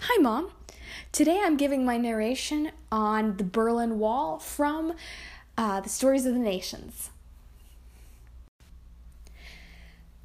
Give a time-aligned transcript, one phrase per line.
[0.00, 0.50] Hi, Mom.
[1.12, 4.94] Today I'm giving my narration on the Berlin Wall from
[5.56, 7.10] uh, the Stories of the Nations.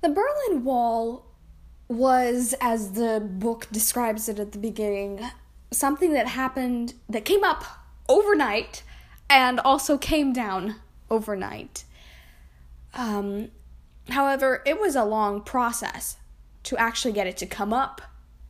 [0.01, 1.25] The Berlin Wall
[1.87, 5.21] was, as the book describes it at the beginning,
[5.71, 7.63] something that happened, that came up
[8.09, 8.83] overnight
[9.29, 10.75] and also came down
[11.09, 11.85] overnight.
[12.93, 13.49] Um,
[14.09, 16.17] however, it was a long process
[16.63, 18.01] to actually get it to come up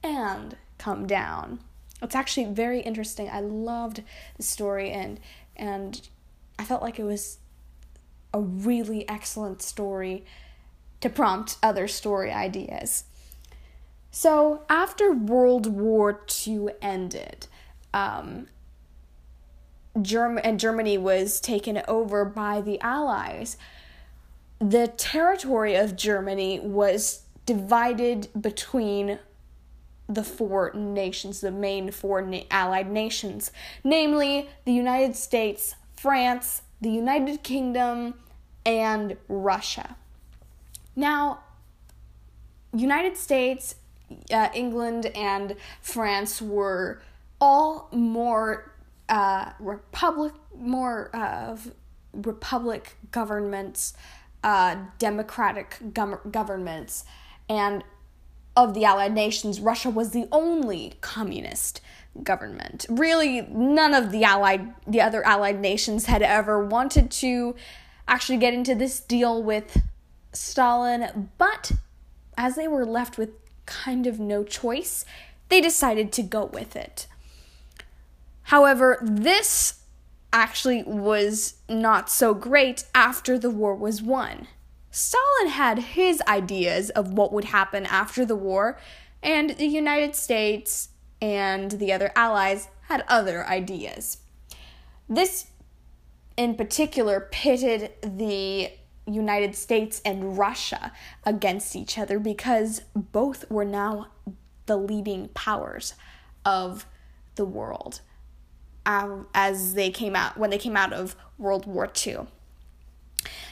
[0.02, 1.60] and come down.
[2.02, 3.30] It's actually very interesting.
[3.30, 4.02] I loved
[4.38, 5.20] the story and
[5.56, 6.08] and
[6.58, 7.38] I felt like it was
[8.34, 10.26] a really excellent story
[11.02, 13.04] to prompt other story ideas.
[14.12, 17.48] So after World War II ended,
[17.94, 18.48] um,
[20.02, 23.58] Germ- and Germany was taken over by the Allies,
[24.60, 29.20] the territory of Germany was divided between
[30.10, 33.52] the four nations, the main four na- allied nations,
[33.84, 38.16] namely the United States, France, the United Kingdom,
[38.66, 39.96] and Russia.
[40.96, 41.40] Now,
[42.74, 43.76] United States,
[44.34, 47.02] uh, England, and France were
[47.40, 48.72] all more
[49.08, 51.72] uh, republic, more of
[52.14, 53.94] republic governments,
[54.44, 57.06] uh, democratic governments,
[57.48, 57.84] and
[58.60, 61.80] of the Allied nations, Russia was the only communist
[62.24, 62.86] government.
[62.90, 67.56] Really, none of the allied the other allied nations had ever wanted to
[68.06, 69.82] actually get into this deal with
[70.34, 71.72] Stalin, but
[72.38, 73.30] as they were left with
[73.66, 75.06] kind of no choice,
[75.48, 77.08] they decided to go with it.
[78.44, 79.80] However, this
[80.34, 84.48] actually was not so great after the war was won.
[84.92, 88.78] Stalin had his ideas of what would happen after the war,
[89.22, 90.90] and the United States
[91.22, 94.18] and the other allies had other ideas.
[95.08, 95.48] This,
[96.38, 98.72] in particular, pitted the
[99.06, 100.92] United States and Russia
[101.26, 104.08] against each other because both were now
[104.66, 105.96] the leading powers
[106.46, 106.86] of
[107.36, 108.02] the world
[108.86, 112.28] um, as they came out when they came out of World War II.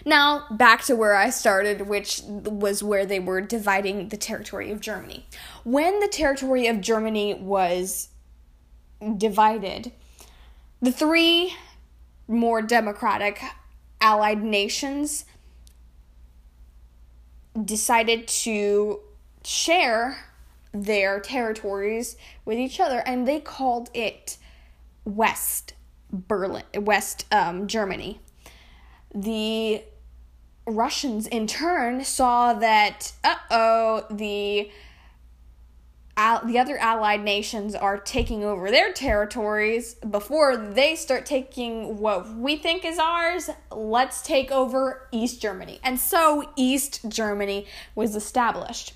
[0.05, 4.79] Now, back to where I started, which was where they were dividing the territory of
[4.79, 5.25] Germany.
[5.63, 8.09] When the territory of Germany was
[9.17, 9.91] divided,
[10.81, 11.55] the three
[12.27, 13.41] more democratic
[14.01, 15.25] allied nations
[17.63, 18.99] decided to
[19.43, 20.17] share
[20.73, 24.37] their territories with each other and they called it
[25.05, 25.73] West
[26.11, 28.19] Berlin West um, Germany.
[29.17, 29.81] The
[30.67, 34.69] Russians in turn saw that uh-oh the
[36.45, 39.95] the other allied nations are taking over their territories.
[39.95, 45.79] Before they start taking what we think is ours let's take over east germany.
[45.83, 48.93] And so east germany was established.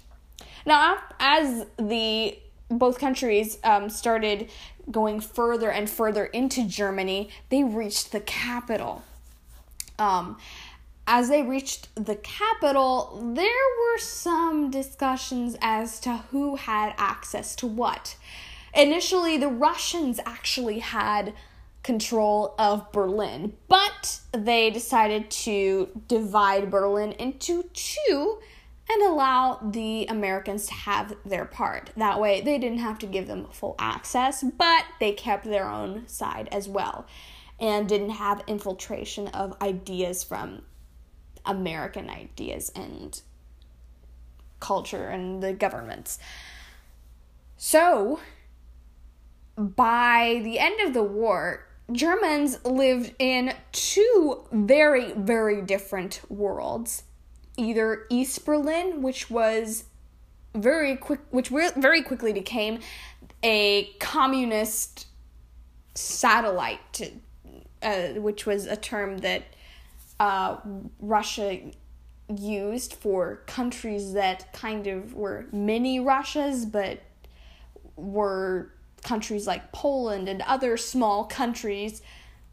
[0.67, 2.37] Now as the
[2.69, 4.51] both countries um, started
[4.91, 9.03] going further and further into germany they reached the capital
[10.01, 10.37] um,
[11.07, 17.67] as they reached the capital, there were some discussions as to who had access to
[17.67, 18.15] what.
[18.73, 21.33] Initially, the Russians actually had
[21.83, 28.39] control of Berlin, but they decided to divide Berlin into two
[28.89, 31.91] and allow the Americans to have their part.
[31.97, 36.07] That way, they didn't have to give them full access, but they kept their own
[36.07, 37.07] side as well
[37.61, 40.63] and didn't have infiltration of ideas from
[41.45, 43.21] American ideas and
[44.59, 46.17] culture and the governments.
[47.57, 48.19] So,
[49.55, 57.03] by the end of the war, Germans lived in two very, very different worlds.
[57.57, 59.85] Either East Berlin, which was
[60.55, 62.79] very quick, which very quickly became
[63.43, 65.07] a communist
[65.93, 67.11] satellite,
[67.81, 69.43] uh, which was a term that
[70.19, 70.57] uh,
[70.99, 71.59] Russia
[72.37, 77.01] used for countries that kind of were mini Russias, but
[77.95, 78.71] were
[79.03, 82.01] countries like Poland and other small countries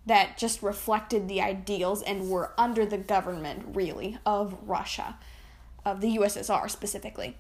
[0.07, 5.19] that just reflected the ideals and were under the government, really, of Russia,
[5.85, 7.37] of the USSR specifically.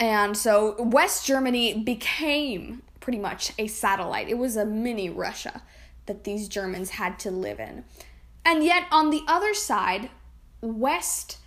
[0.00, 4.28] And so West Germany became pretty much a satellite.
[4.28, 5.62] It was a mini Russia
[6.08, 7.84] that these Germans had to live in.
[8.44, 10.10] And yet, on the other side,
[10.60, 11.38] West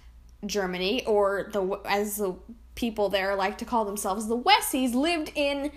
[0.45, 2.35] Germany, or the as the
[2.75, 5.71] people there like to call themselves the Westies lived in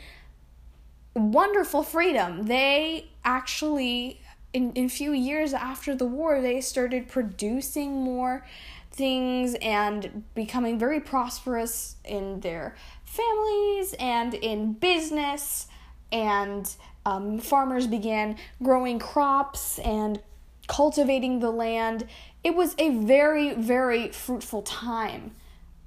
[1.14, 2.46] wonderful freedom.
[2.46, 4.20] They actually
[4.52, 8.46] in, in a few years after the war they started producing more
[8.90, 15.66] things and becoming very prosperous in their families and in business
[16.12, 20.20] and um, farmers began growing crops and
[20.66, 22.06] cultivating the land.
[22.42, 25.32] It was a very very fruitful time.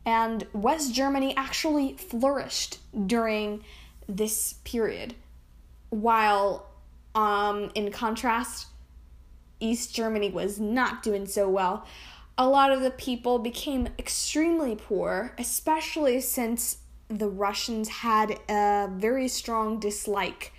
[0.06, 3.64] And west germany actually flourished during
[4.08, 5.16] this period
[5.90, 6.70] while
[7.16, 8.68] um, in contrast
[9.60, 11.86] east germany was not doing so well.
[12.38, 16.78] A lot of the people became extremely poor, especially since
[17.08, 20.54] the Russians had a very strong dislike,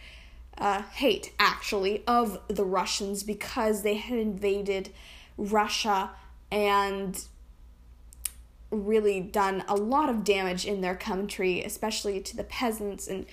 [0.58, 4.90] uh, hate actually, of the Russians because they had invaded
[5.36, 6.10] Russia
[6.50, 7.24] and
[8.70, 13.08] really done a lot of damage in their country, especially to the peasants.
[13.08, 13.26] And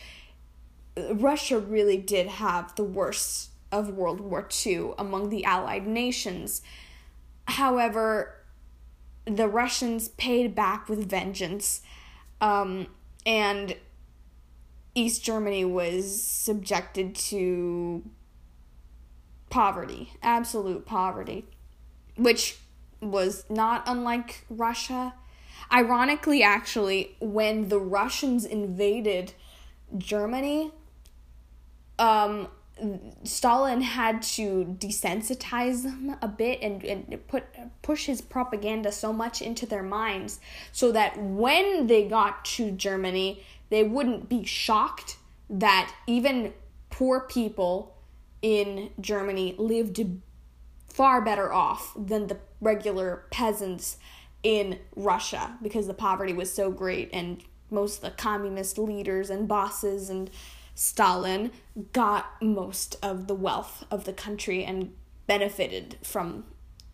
[1.14, 6.62] Russia really did have the worst of World War II among the Allied nations.
[7.48, 8.36] However,
[9.26, 11.82] the Russians paid back with vengeance,
[12.40, 12.88] um,
[13.26, 13.76] and
[14.96, 18.04] East Germany was subjected to
[19.50, 21.46] poverty, absolute poverty,
[22.16, 22.58] which
[23.02, 25.14] was not unlike Russia.
[25.72, 29.34] Ironically, actually, when the Russians invaded
[29.98, 30.72] Germany,
[32.00, 32.48] um,
[33.24, 37.46] Stalin had to desensitize them a bit and, and put
[37.82, 40.42] push his propaganda so much into their minds
[40.74, 45.18] so that when they got to Germany, they wouldn't be shocked
[45.50, 46.54] that even
[46.90, 47.96] poor people
[48.42, 50.00] in Germany lived
[50.88, 53.98] far better off than the regular peasants
[54.44, 59.48] in Russia because the poverty was so great and most of the communist leaders and
[59.48, 60.30] bosses and
[60.76, 61.52] Stalin
[61.94, 64.94] got most of the wealth of the country and
[65.26, 66.46] benefited from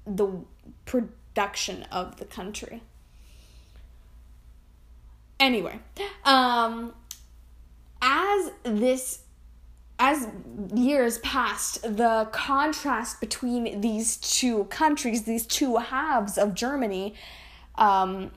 [0.06, 0.46] the
[0.86, 2.82] production of the country.
[5.42, 5.80] Anyway,
[6.24, 6.94] um,
[8.00, 9.24] as this
[9.98, 10.28] as
[10.74, 17.16] years passed, the contrast between these two countries, these two halves of Germany,
[17.76, 18.30] um,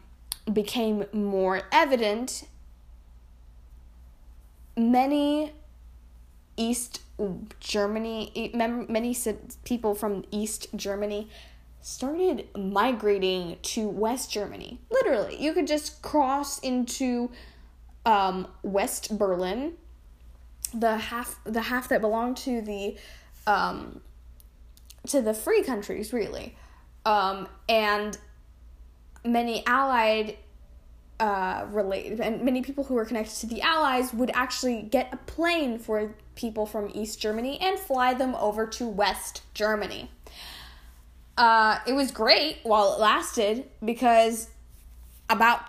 [0.51, 2.49] became more evident.
[4.75, 5.53] Many
[6.57, 7.03] East
[7.61, 9.17] Germany, many
[9.65, 11.29] people from East Germany
[11.85, 14.81] started migrating to West Germany.
[14.91, 17.31] Literally, you could just cross into
[18.07, 19.75] um, West Berlin,
[20.73, 22.97] the half the half that belonged to the
[23.47, 24.01] um,
[25.09, 26.57] to the free countries, really,
[27.05, 28.17] um, and
[29.23, 30.39] many Allied
[31.21, 35.19] uh, related, and many people who were connected to the Allies would actually get a
[35.19, 40.11] plane for people from East Germany and fly them over to West Germany.
[41.37, 44.49] Uh, it was great while it lasted because
[45.29, 45.61] about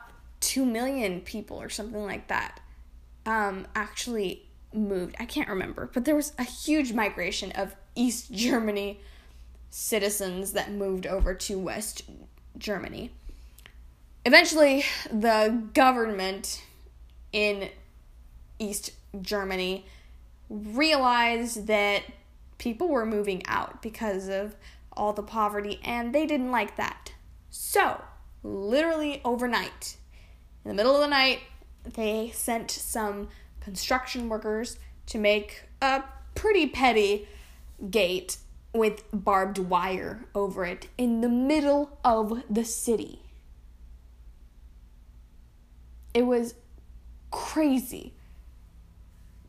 [0.41, 2.59] 2 million people or something like that
[3.25, 5.15] um, actually moved.
[5.19, 8.99] I can't remember, but there was a huge migration of East Germany
[9.69, 12.03] citizens that moved over to West
[12.57, 13.11] Germany
[14.25, 16.63] eventually the government
[17.31, 17.69] in
[18.59, 18.91] East
[19.21, 19.85] Germany
[20.49, 22.03] realized that
[22.57, 24.55] people were moving out because of
[24.95, 27.13] all the poverty and they didn't like that.
[27.49, 28.03] So,
[28.43, 29.97] literally overnight,
[30.63, 31.41] in the middle of the night,
[31.83, 37.27] they sent some construction workers to make a pretty petty
[37.89, 38.37] gate
[38.73, 43.19] with barbed wire over it in the middle of the city.
[46.13, 46.55] It was
[47.31, 48.13] crazy.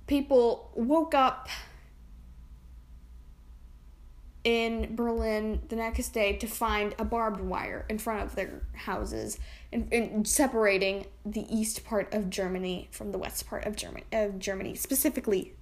[0.07, 1.49] People woke up
[4.47, 9.41] in Berlin the next day to find a barbed wire in front of their houses
[9.73, 14.77] and, separating the east part of Germany from the west part of Germany of Germany
[14.77, 15.53] specifically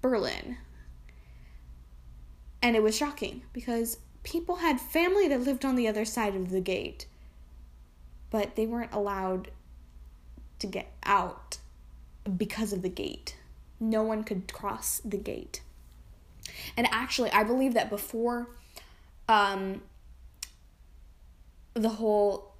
[0.00, 0.58] Berlin.
[2.62, 6.50] And it was shocking because people had family that lived on the other side of
[6.50, 7.08] the gate
[8.30, 9.50] but they weren't allowed
[10.60, 11.58] to get out
[12.36, 13.36] because of the gate.
[13.80, 15.62] No one could cross the gate.
[16.76, 18.48] And actually, I believe that before
[19.28, 19.82] um,
[21.74, 22.54] the whole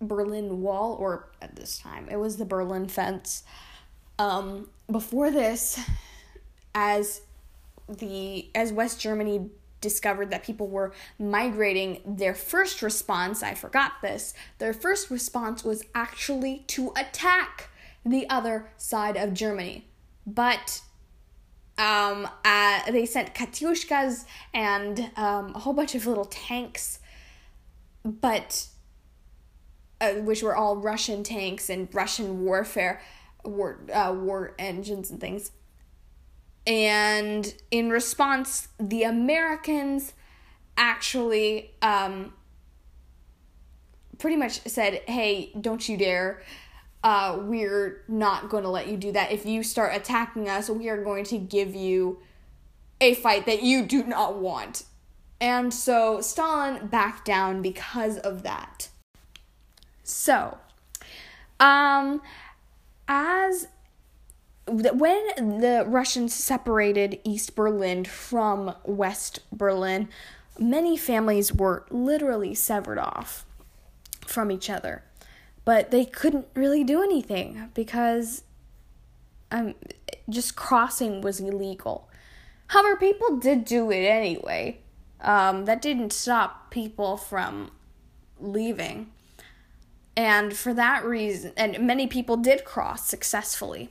[0.00, 3.44] Berlin Wall, or at this time, it was the Berlin Fence.
[4.18, 5.80] Um, before this,
[6.74, 7.22] as
[7.88, 9.50] the as West Germany
[9.80, 15.84] discovered that people were migrating, their first response, I forgot this, their first response was
[15.94, 17.68] actually to attack
[18.04, 19.86] the other side of Germany.
[20.26, 20.80] But
[21.76, 27.00] um, uh, they sent Katyushkas and um, a whole bunch of little tanks,
[28.04, 28.68] but
[30.00, 33.00] uh, which were all Russian tanks and Russian warfare,
[33.44, 35.50] war uh, war engines and things.
[36.66, 40.14] And in response, the Americans
[40.76, 42.32] actually um,
[44.18, 46.42] pretty much said, "Hey, don't you dare."
[47.04, 49.30] Uh, we're not going to let you do that.
[49.30, 52.18] If you start attacking us, we are going to give you
[52.98, 54.84] a fight that you do not want.
[55.38, 58.88] And so Stalin backed down because of that.
[60.02, 60.56] So,
[61.60, 62.22] um,
[63.06, 63.68] as
[64.66, 70.08] when the Russians separated East Berlin from West Berlin,
[70.58, 73.44] many families were literally severed off
[74.26, 75.02] from each other
[75.64, 78.44] but they couldn't really do anything because
[79.50, 79.74] um,
[80.28, 82.08] just crossing was illegal.
[82.68, 84.80] However, people did do it anyway.
[85.20, 87.70] Um, that didn't stop people from
[88.38, 89.10] leaving.
[90.16, 93.90] And for that reason, and many people did cross successfully.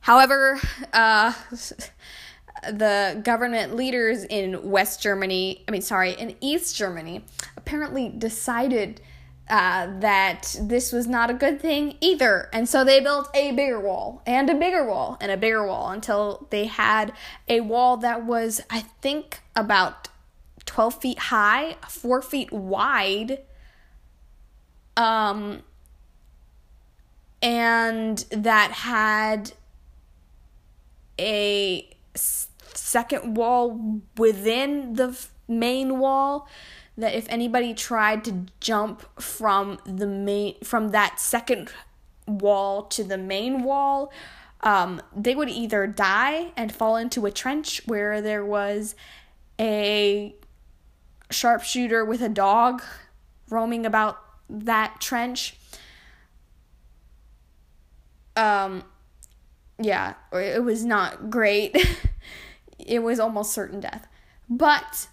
[0.00, 0.60] However,
[0.92, 1.32] uh,
[2.70, 7.24] the government leaders in West Germany, I mean, sorry, in East Germany,
[7.56, 9.00] apparently decided
[9.48, 12.48] uh, that this was not a good thing either.
[12.52, 15.90] And so they built a bigger wall and a bigger wall and a bigger wall
[15.90, 17.12] until they had
[17.48, 20.08] a wall that was, I think, about
[20.64, 23.40] 12 feet high, 4 feet wide.
[24.96, 25.62] Um,
[27.42, 29.52] and that had
[31.18, 35.18] a second wall within the
[35.48, 36.48] main wall
[36.96, 41.70] that if anybody tried to jump from the main from that second
[42.26, 44.12] wall to the main wall
[44.62, 48.94] um, they would either die and fall into a trench where there was
[49.58, 50.36] a
[51.30, 52.82] sharpshooter with a dog
[53.50, 54.18] roaming about
[54.48, 55.56] that trench.
[58.36, 58.84] Um
[59.78, 61.76] yeah it was not great.
[62.84, 64.08] It was almost certain death.
[64.48, 65.06] But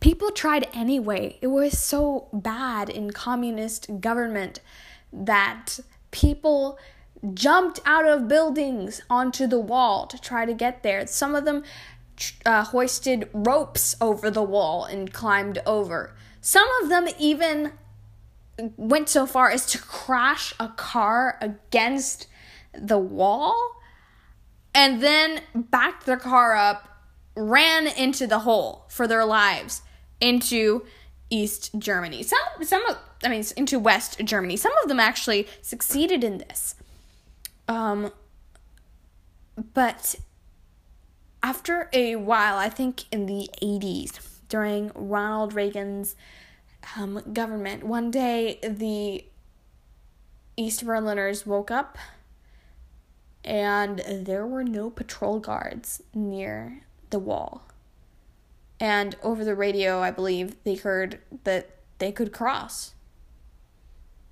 [0.00, 1.38] people tried anyway.
[1.40, 4.60] It was so bad in communist government
[5.12, 6.78] that people
[7.34, 11.06] jumped out of buildings onto the wall to try to get there.
[11.06, 11.64] Some of them
[12.46, 16.14] uh, hoisted ropes over the wall and climbed over.
[16.40, 17.72] Some of them even
[18.76, 22.26] went so far as to crash a car against
[22.72, 23.80] the wall
[24.74, 27.02] and then backed their car up,
[27.36, 29.82] ran into the hole for their lives
[30.20, 30.84] into
[31.30, 32.22] East Germany.
[32.22, 34.56] Some some of I mean into West Germany.
[34.56, 36.74] Some of them actually succeeded in this.
[37.66, 38.12] Um
[39.74, 40.14] but
[41.42, 46.16] after a while, I think in the 80s, during Ronald Reagan's
[46.96, 49.24] um, government, one day the
[50.56, 51.98] East Berliners woke up
[53.44, 57.62] and there were no patrol guards near the wall.
[58.80, 62.94] And over the radio, I believe they heard that they could cross.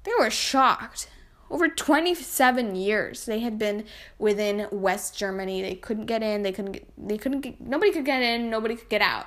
[0.05, 1.09] They were shocked.
[1.51, 3.85] Over 27 years they had been
[4.19, 5.63] within West Germany.
[5.63, 8.77] They couldn't get in, they couldn't get, they couldn't get, nobody could get in, nobody
[8.77, 9.27] could get out.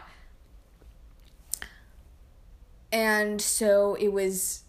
[2.91, 4.63] And so it was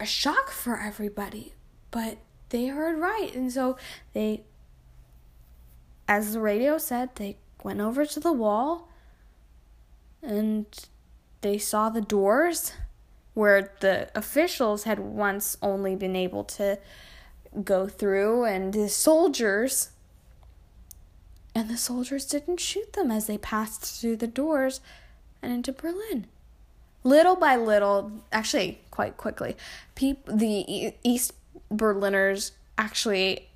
[0.00, 1.54] a shock for everybody,
[1.90, 3.32] but they heard right.
[3.34, 3.76] And so
[4.12, 4.42] they
[6.08, 8.88] as the radio said, they went over to the wall
[10.22, 10.66] and
[11.40, 12.72] they saw the doors
[13.34, 16.78] where the officials had once only been able to
[17.64, 19.90] go through and the soldiers
[21.54, 24.80] and the soldiers didn't shoot them as they passed through the doors
[25.42, 26.26] and into Berlin.
[27.04, 29.56] Little by little, actually quite quickly,
[29.94, 31.32] peop- the East
[31.70, 33.47] Berliners actually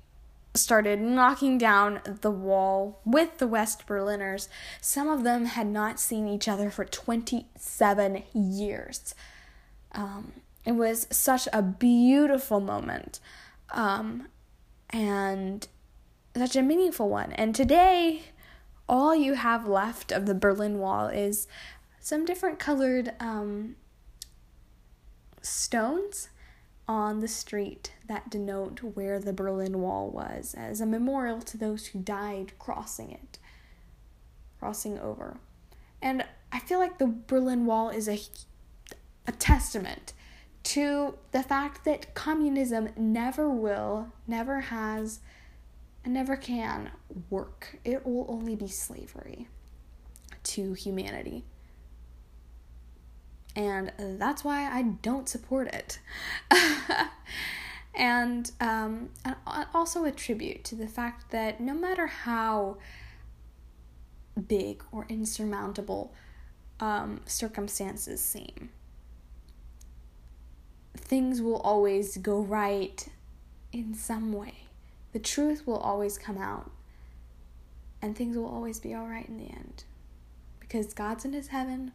[0.55, 4.49] started knocking down the wall with the West Berliners.
[4.81, 9.15] Some of them had not seen each other for 27 years.
[9.93, 10.33] Um,
[10.65, 13.19] it was such a beautiful moment
[13.71, 14.27] um,
[14.91, 15.67] and
[16.35, 17.33] such a meaningful one.
[17.33, 18.23] And today,
[18.87, 21.47] all you have left of the Berlin Wall is
[21.99, 23.75] some different colored um,
[25.41, 26.29] stones
[26.87, 31.87] on the street that denote where the Berlin Wall was as a memorial to those
[31.87, 33.39] who died crossing it,
[34.59, 35.37] crossing over.
[36.01, 38.19] And I feel like the Berlin Wall is a,
[39.25, 40.13] a testament
[40.63, 45.19] to the fact that communism never will, never has,
[46.03, 46.91] and never can
[47.29, 47.79] work.
[47.83, 49.47] It will only be slavery
[50.43, 51.45] to humanity.
[53.55, 55.99] And that's why I don't support it.
[57.95, 59.09] and um,
[59.73, 62.77] also a tribute to the fact that no matter how
[64.47, 66.13] big or insurmountable
[66.79, 68.69] um, circumstances seem,
[70.95, 73.07] things will always go right
[73.71, 74.65] in some way.
[75.11, 76.71] The truth will always come out,
[78.01, 79.83] and things will always be all right in the end.
[80.59, 81.91] Because God's in his heaven,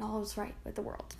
[0.00, 1.16] and all is right with the world.